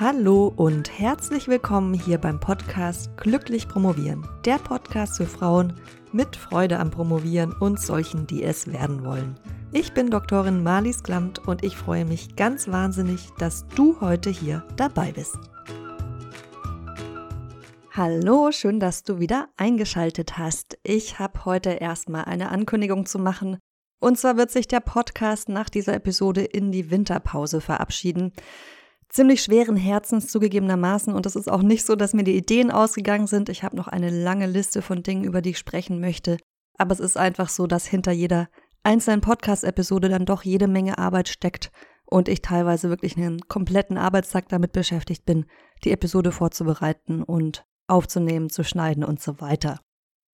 [0.00, 4.24] Hallo und herzlich willkommen hier beim Podcast Glücklich Promovieren.
[4.44, 5.72] Der Podcast für Frauen
[6.12, 9.40] mit Freude am Promovieren und solchen, die es werden wollen.
[9.72, 14.64] Ich bin Doktorin Marlies Klamt und ich freue mich ganz wahnsinnig, dass du heute hier
[14.76, 15.36] dabei bist.
[17.90, 20.78] Hallo, schön, dass du wieder eingeschaltet hast.
[20.84, 23.58] Ich habe heute erstmal eine Ankündigung zu machen.
[23.98, 28.32] Und zwar wird sich der Podcast nach dieser Episode in die Winterpause verabschieden
[29.08, 33.26] ziemlich schweren Herzens zugegebenermaßen und es ist auch nicht so, dass mir die Ideen ausgegangen
[33.26, 33.48] sind.
[33.48, 36.38] Ich habe noch eine lange Liste von Dingen, über die ich sprechen möchte.
[36.76, 38.48] Aber es ist einfach so, dass hinter jeder
[38.82, 41.70] einzelnen Podcast-Episode dann doch jede Menge Arbeit steckt
[42.06, 45.46] und ich teilweise wirklich einen kompletten Arbeitstag damit beschäftigt bin,
[45.84, 49.80] die Episode vorzubereiten und aufzunehmen, zu schneiden und so weiter.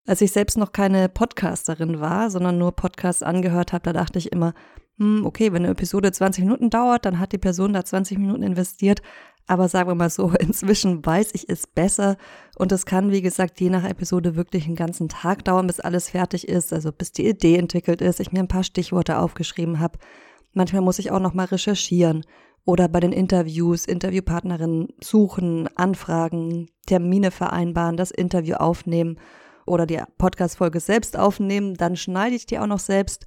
[0.06, 4.32] Als ich selbst noch keine Podcasterin war, sondern nur Podcasts angehört habe, da dachte ich
[4.32, 4.52] immer,
[4.98, 8.42] hm, okay, wenn eine Episode 20 Minuten dauert, dann hat die Person da 20 Minuten
[8.42, 9.02] investiert.
[9.46, 12.16] Aber sagen wir mal so, inzwischen weiß ich es besser
[12.56, 16.10] und es kann, wie gesagt, je nach Episode wirklich einen ganzen Tag dauern, bis alles
[16.10, 19.98] fertig ist, also bis die Idee entwickelt ist, ich mir ein paar Stichworte aufgeschrieben habe.
[20.52, 22.24] Manchmal muss ich auch nochmal recherchieren
[22.64, 29.19] oder bei den Interviews Interviewpartnerinnen suchen, anfragen, Termine vereinbaren, das Interview aufnehmen
[29.66, 33.26] oder die Podcast-Folge selbst aufnehmen, dann schneide ich die auch noch selbst.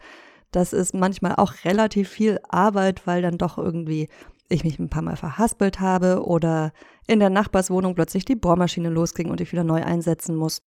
[0.52, 4.09] Das ist manchmal auch relativ viel Arbeit, weil dann doch irgendwie
[4.50, 6.72] ich mich ein paar Mal verhaspelt habe oder
[7.06, 10.62] in der Nachbarswohnung plötzlich die Bohrmaschine losging und ich wieder neu einsetzen muss.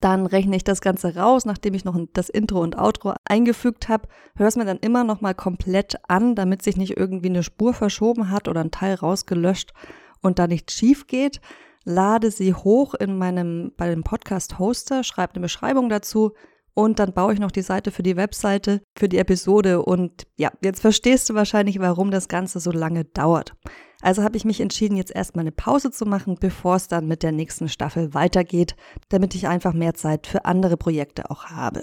[0.00, 4.08] Dann rechne ich das Ganze raus, nachdem ich noch das Intro und Outro eingefügt habe,
[4.34, 7.72] höre es mir dann immer noch mal komplett an, damit sich nicht irgendwie eine Spur
[7.72, 9.72] verschoben hat oder ein Teil rausgelöscht
[10.20, 11.40] und da nichts schief geht.
[11.84, 16.32] Lade sie hoch in meinem bei dem Podcast Hoster, schreibe eine Beschreibung dazu,
[16.74, 19.82] und dann baue ich noch die Seite für die Webseite, für die Episode.
[19.82, 23.54] Und ja, jetzt verstehst du wahrscheinlich, warum das Ganze so lange dauert.
[24.00, 27.22] Also habe ich mich entschieden, jetzt erstmal eine Pause zu machen, bevor es dann mit
[27.22, 28.74] der nächsten Staffel weitergeht,
[29.10, 31.82] damit ich einfach mehr Zeit für andere Projekte auch habe.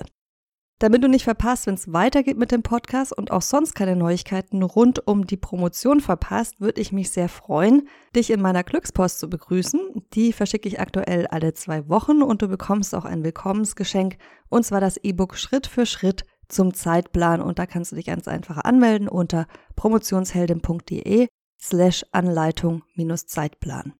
[0.79, 4.63] Damit du nicht verpasst, wenn es weitergeht mit dem Podcast und auch sonst keine Neuigkeiten
[4.63, 9.29] rund um die Promotion verpasst, würde ich mich sehr freuen, dich in meiner Glückspost zu
[9.29, 9.81] begrüßen.
[10.13, 14.17] Die verschicke ich aktuell alle zwei Wochen und du bekommst auch ein Willkommensgeschenk
[14.47, 18.29] und zwar das E-Book Schritt für Schritt zum Zeitplan und da kannst du dich ganz
[18.29, 21.27] einfach anmelden unter promotionsheldin.de
[21.61, 23.98] slash Anleitung minus Zeitplan.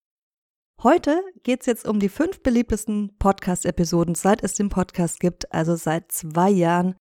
[0.82, 5.76] Heute geht es jetzt um die fünf beliebtesten Podcast-Episoden, seit es den Podcast gibt, also
[5.76, 6.96] seit zwei Jahren.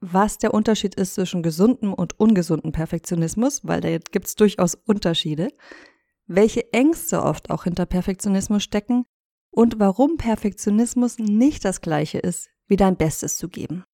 [0.00, 5.48] was der Unterschied ist zwischen gesundem und ungesundem Perfektionismus, weil da gibt es durchaus Unterschiede,
[6.26, 9.04] welche Ängste oft auch hinter Perfektionismus stecken
[9.50, 13.84] und warum Perfektionismus nicht das gleiche ist, wie dein Bestes zu geben.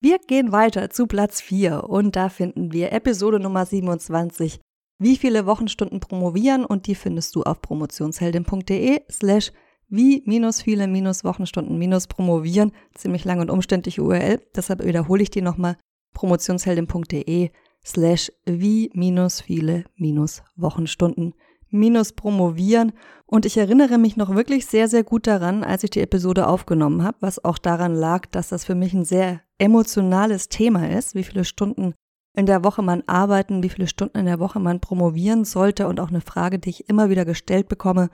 [0.00, 4.60] Wir gehen weiter zu Platz 4 und da finden wir Episode Nummer 27,
[4.98, 9.52] wie viele Wochenstunden promovieren und die findest du auf promotionsheldin.de slash
[9.90, 12.72] wie minus viele minus Wochenstunden minus promovieren.
[12.94, 14.40] Ziemlich lang und umständliche URL.
[14.54, 15.76] Deshalb wiederhole ich die nochmal.
[16.14, 17.50] promotionsheldin.de
[17.84, 21.34] slash wie minus viele minus Wochenstunden
[21.70, 22.92] minus promovieren.
[23.26, 27.04] Und ich erinnere mich noch wirklich sehr, sehr gut daran, als ich die Episode aufgenommen
[27.04, 31.22] habe, was auch daran lag, dass das für mich ein sehr emotionales Thema ist, wie
[31.22, 31.94] viele Stunden
[32.36, 36.00] in der Woche man arbeiten, wie viele Stunden in der Woche man promovieren sollte und
[36.00, 38.10] auch eine Frage, die ich immer wieder gestellt bekomme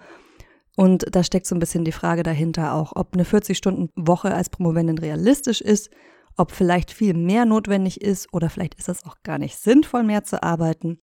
[0.77, 4.99] und da steckt so ein bisschen die Frage dahinter auch, ob eine 40-Stunden-Woche als Promovendin
[4.99, 5.91] realistisch ist,
[6.37, 10.23] ob vielleicht viel mehr notwendig ist oder vielleicht ist es auch gar nicht sinnvoll, mehr
[10.23, 11.01] zu arbeiten.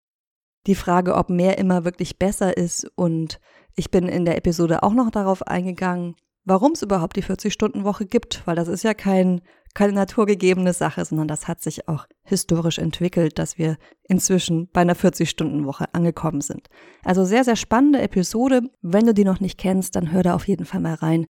[0.67, 3.41] Die Frage, ob mehr immer wirklich besser ist und
[3.77, 6.17] ich bin in der Episode auch noch darauf eingegangen,
[6.49, 9.43] warum es überhaupt die 40-Stunden-Woche gibt, weil das ist ja kein,
[9.75, 13.77] keine naturgegebene Sache, sondern das hat sich auch historisch entwickelt, dass wir
[14.09, 16.69] inzwischen bei einer 40-Stunden-Woche angekommen sind.
[17.05, 18.63] Also sehr, sehr spannende Episode.
[18.81, 21.27] Wenn du die noch nicht kennst, dann hör da auf jeden Fall mal rein.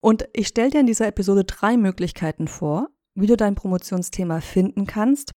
[0.01, 4.87] Und ich stelle dir in dieser Episode drei Möglichkeiten vor, wie du dein Promotionsthema finden
[4.87, 5.33] kannst.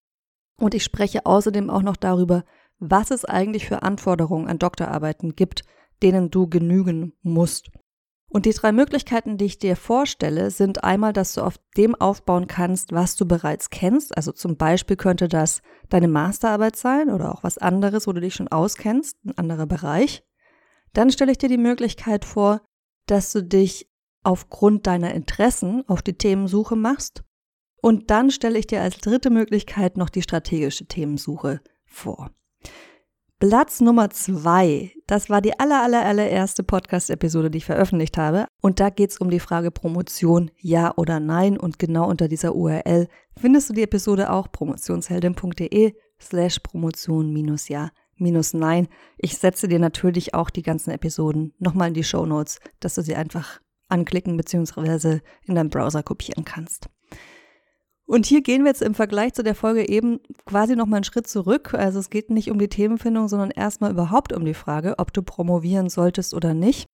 [0.58, 2.44] Und ich spreche außerdem auch noch darüber,
[2.78, 5.64] was es eigentlich für Anforderungen an Doktorarbeiten gibt,
[6.04, 7.72] denen du genügen musst.
[8.32, 12.46] Und die drei Möglichkeiten, die ich dir vorstelle, sind einmal, dass du auf dem aufbauen
[12.46, 14.16] kannst, was du bereits kennst.
[14.16, 18.36] Also zum Beispiel könnte das deine Masterarbeit sein oder auch was anderes, wo du dich
[18.36, 20.24] schon auskennst, ein anderer Bereich.
[20.94, 22.62] Dann stelle ich dir die Möglichkeit vor,
[23.08, 23.90] dass du dich
[24.24, 27.24] aufgrund deiner Interessen auf die Themensuche machst.
[27.82, 32.32] Und dann stelle ich dir als dritte Möglichkeit noch die strategische Themensuche vor.
[33.40, 38.48] Platz Nummer zwei, das war die aller, aller, allererste Podcast-Episode, die ich veröffentlicht habe.
[38.62, 41.58] Und da geht es um die Frage Promotion, ja oder nein.
[41.58, 43.08] Und genau unter dieser URL
[43.40, 48.90] findest du die Episode auch promotionsheldin.de slash promotion minus ja minus nein.
[49.18, 53.02] Ich setze dir natürlich auch die ganzen Episoden nochmal in die Show Notes, dass du
[53.02, 55.20] sie einfach anklicken bzw.
[55.46, 56.90] in deinem Browser kopieren kannst.
[58.10, 61.28] Und hier gehen wir jetzt im Vergleich zu der Folge eben quasi nochmal einen Schritt
[61.28, 61.76] zurück.
[61.76, 65.22] Also es geht nicht um die Themenfindung, sondern erstmal überhaupt um die Frage, ob du
[65.22, 66.88] promovieren solltest oder nicht.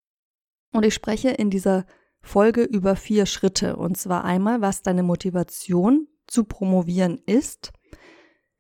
[0.74, 1.86] Und ich spreche in dieser
[2.22, 3.78] Folge über vier Schritte.
[3.78, 7.72] Und zwar einmal, was deine Motivation zu promovieren ist,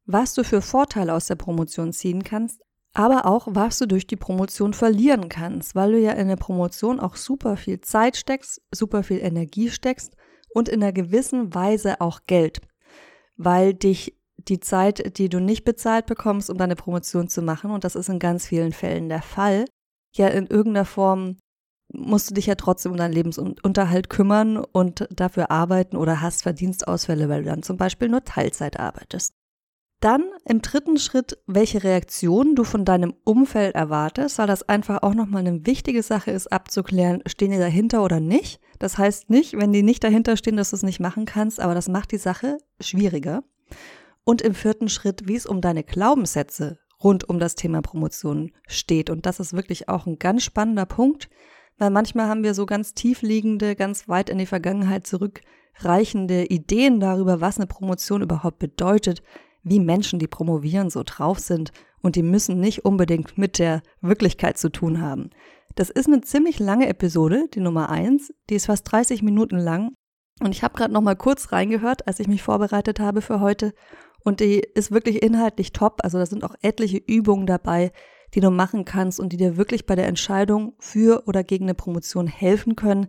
[0.05, 2.61] was du für Vorteile aus der Promotion ziehen kannst,
[2.93, 7.01] aber auch, was du durch die Promotion verlieren kannst, weil du ja in der Promotion
[7.01, 10.15] auch super viel Zeit steckst, super viel Energie steckst
[10.55, 12.61] und in einer gewissen Weise auch Geld,
[13.35, 17.83] weil dich die Zeit, die du nicht bezahlt bekommst, um deine Promotion zu machen, und
[17.83, 19.65] das ist in ganz vielen Fällen der Fall,
[20.15, 21.37] ja in irgendeiner Form
[21.93, 27.29] musst du dich ja trotzdem um deinen Lebensunterhalt kümmern und dafür arbeiten oder hast Verdienstausfälle,
[27.29, 29.33] weil du dann zum Beispiel nur Teilzeit arbeitest.
[30.05, 35.15] Dann im dritten Schritt, welche Reaktion du von deinem Umfeld erwartest, weil das einfach auch
[35.15, 38.61] nochmal eine wichtige Sache ist, abzuklären, stehen die dahinter oder nicht.
[38.77, 41.73] Das heißt nicht, wenn die nicht dahinter stehen, dass du es nicht machen kannst, aber
[41.73, 43.43] das macht die Sache schwieriger.
[44.23, 49.09] Und im vierten Schritt, wie es um deine Glaubenssätze rund um das Thema Promotion steht.
[49.09, 51.31] Und das ist wirklich auch ein ganz spannender Punkt,
[51.79, 57.41] weil manchmal haben wir so ganz tiefliegende, ganz weit in die Vergangenheit zurückreichende Ideen darüber,
[57.41, 59.23] was eine Promotion überhaupt bedeutet,
[59.65, 64.57] wie Menschen, die promovieren, so drauf sind und die müssen nicht unbedingt mit der Wirklichkeit
[64.57, 65.31] zu tun haben.
[65.75, 68.31] Das ist eine ziemlich lange Episode, die Nummer eins.
[68.49, 69.91] Die ist fast 30 Minuten lang.
[70.39, 73.73] Und ich habe gerade noch mal kurz reingehört, als ich mich vorbereitet habe für heute.
[74.23, 75.99] Und die ist wirklich inhaltlich top.
[76.03, 77.91] Also da sind auch etliche Übungen dabei,
[78.35, 81.73] die du machen kannst und die dir wirklich bei der Entscheidung für oder gegen eine
[81.73, 83.07] Promotion helfen können.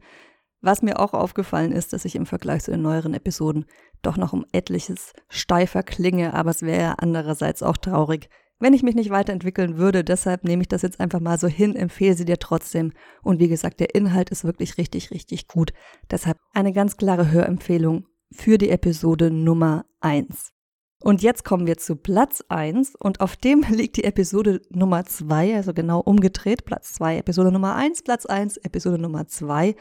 [0.60, 3.66] Was mir auch aufgefallen ist, dass ich im Vergleich zu den neueren Episoden
[4.02, 8.82] doch noch um etliches steifer klinge, aber es wäre ja andererseits auch traurig, wenn ich
[8.82, 10.04] mich nicht weiterentwickeln würde.
[10.04, 12.92] Deshalb nehme ich das jetzt einfach mal so hin, empfehle sie dir trotzdem.
[13.22, 15.72] Und wie gesagt, der Inhalt ist wirklich richtig, richtig gut.
[16.10, 20.52] Deshalb eine ganz klare Hörempfehlung für die Episode Nummer 1.
[21.02, 25.54] Und jetzt kommen wir zu Platz 1 und auf dem liegt die Episode Nummer 2,
[25.54, 29.76] also genau umgedreht, Platz 2, Episode Nummer 1, Platz 1, Episode Nummer 2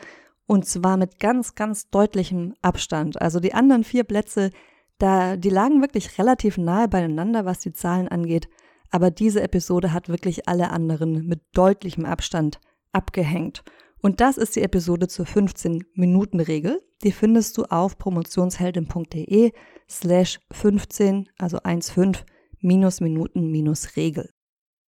[0.48, 3.22] und zwar mit ganz, ganz deutlichem Abstand.
[3.22, 4.52] Also die anderen vier Plätze,
[4.98, 8.48] da, die lagen wirklich relativ nahe beieinander, was die Zahlen angeht.
[8.92, 12.60] Aber diese Episode hat wirklich alle anderen mit deutlichem Abstand
[12.92, 13.64] abgehängt.
[14.02, 16.82] Und das ist die Episode zur 15-Minuten-Regel.
[17.04, 19.52] Die findest du auf promotionsheldin.de
[19.90, 22.20] slash 15, also 1,5
[22.62, 24.30] minus Minuten minus Regel.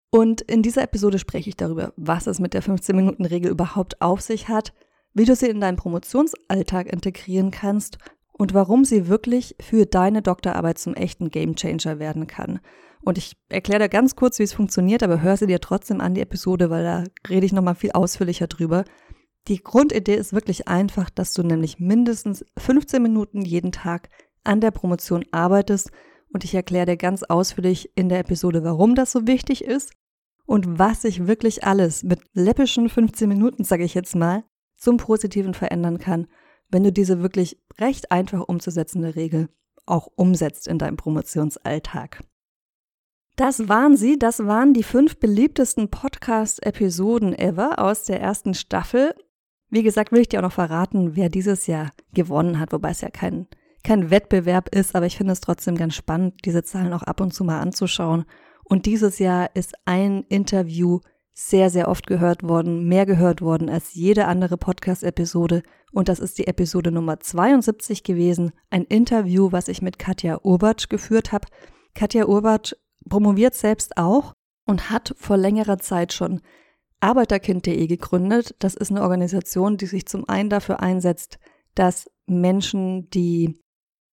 [0.10, 4.48] Und in dieser Episode spreche ich darüber, was es mit der 15-Minuten-Regel überhaupt auf sich
[4.48, 4.74] hat,
[5.18, 7.98] wie du sie in deinen Promotionsalltag integrieren kannst
[8.32, 12.60] und warum sie wirklich für deine Doktorarbeit zum echten Gamechanger werden kann.
[13.02, 16.14] Und ich erkläre dir ganz kurz, wie es funktioniert, aber hör sie dir trotzdem an,
[16.14, 18.84] die Episode, weil da rede ich nochmal viel ausführlicher drüber.
[19.48, 24.10] Die Grundidee ist wirklich einfach, dass du nämlich mindestens 15 Minuten jeden Tag
[24.44, 25.92] an der Promotion arbeitest
[26.34, 29.94] und ich erkläre dir ganz ausführlich in der Episode, warum das so wichtig ist
[30.46, 34.44] und was sich wirklich alles mit läppischen 15 Minuten, sage ich jetzt mal,
[34.78, 36.28] zum Positiven verändern kann,
[36.70, 39.50] wenn du diese wirklich recht einfach umzusetzende Regel
[39.86, 42.24] auch umsetzt in deinem Promotionsalltag.
[43.38, 49.14] Das waren sie, das waren die fünf beliebtesten Podcast-Episoden ever aus der ersten Staffel.
[49.70, 53.02] Wie gesagt, will ich dir auch noch verraten, wer dieses Jahr gewonnen hat, wobei es
[53.02, 53.48] ja kein,
[53.84, 57.34] kein Wettbewerb ist, aber ich finde es trotzdem ganz spannend, diese Zahlen auch ab und
[57.34, 58.26] zu mal anzuschauen.
[58.64, 61.00] Und dieses Jahr ist ein Interview
[61.39, 65.62] sehr, sehr oft gehört worden, mehr gehört worden als jede andere Podcast-Episode.
[65.91, 70.89] Und das ist die Episode Nummer 72 gewesen, ein Interview, was ich mit Katja Urbatsch
[70.89, 71.48] geführt habe.
[71.94, 72.74] Katja Urbatsch
[73.08, 74.34] promoviert selbst auch
[74.65, 76.41] und hat vor längerer Zeit schon
[77.01, 78.56] Arbeiterkind.de gegründet.
[78.58, 81.38] Das ist eine Organisation, die sich zum einen dafür einsetzt,
[81.75, 83.62] dass Menschen, die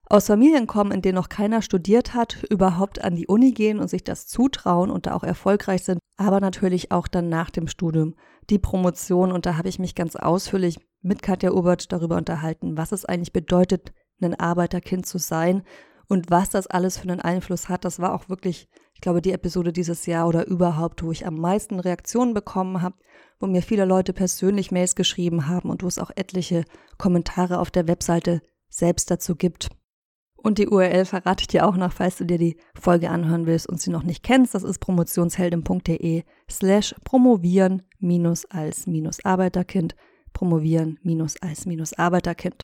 [0.07, 3.87] aus Familien kommen, in denen noch keiner studiert hat, überhaupt an die Uni gehen und
[3.87, 8.15] sich das zutrauen und da auch erfolgreich sind, aber natürlich auch dann nach dem Studium
[8.49, 9.31] die Promotion.
[9.31, 13.33] Und da habe ich mich ganz ausführlich mit Katja Obert darüber unterhalten, was es eigentlich
[13.33, 15.63] bedeutet, ein Arbeiterkind zu sein
[16.07, 17.85] und was das alles für einen Einfluss hat.
[17.85, 21.37] Das war auch wirklich, ich glaube, die Episode dieses Jahr oder überhaupt, wo ich am
[21.37, 22.95] meisten Reaktionen bekommen habe,
[23.39, 26.63] wo mir viele Leute persönlich Mails geschrieben haben und wo es auch etliche
[26.97, 29.69] Kommentare auf der Webseite selbst dazu gibt.
[30.45, 33.67] Und die URL verrate ich dir auch noch, falls du dir die Folge anhören willst
[33.67, 34.53] und sie noch nicht kennst.
[34.53, 39.95] Das ist promotionsheldin.de slash promovieren minus als minus Arbeiterkind.
[40.33, 42.61] Promovieren minus als minus Arbeiterkind.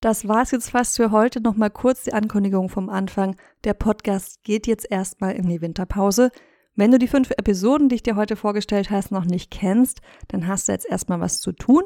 [0.00, 1.40] Das war's jetzt fast für heute.
[1.40, 3.36] Nochmal kurz die Ankündigung vom Anfang.
[3.62, 6.32] Der Podcast geht jetzt erstmal in die Winterpause.
[6.78, 10.46] Wenn du die fünf Episoden, die ich dir heute vorgestellt hast, noch nicht kennst, dann
[10.46, 11.82] hast du jetzt erstmal was zu tun.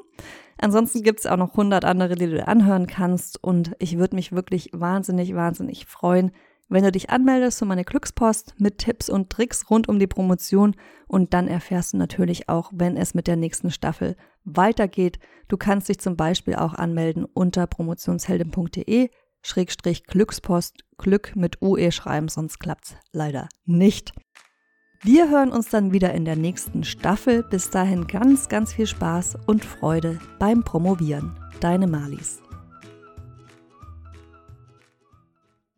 [0.59, 4.33] Ansonsten gibt es auch noch 100 andere, die du anhören kannst und ich würde mich
[4.33, 6.31] wirklich wahnsinnig, wahnsinnig freuen,
[6.69, 10.77] wenn du dich anmeldest für meine Glückspost mit Tipps und Tricks rund um die Promotion
[11.07, 15.19] und dann erfährst du natürlich auch, wenn es mit der nächsten Staffel weitergeht.
[15.49, 19.09] Du kannst dich zum Beispiel auch anmelden unter promotionsheldin.de
[19.41, 24.13] Schrägstrich Glückspost, Glück mit UE schreiben, sonst klappt's leider nicht.
[25.05, 27.43] Wir hören uns dann wieder in der nächsten Staffel.
[27.43, 31.33] Bis dahin ganz, ganz viel Spaß und Freude beim Promovieren.
[31.59, 32.42] Deine Malis.